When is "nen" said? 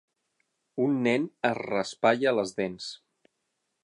1.07-1.27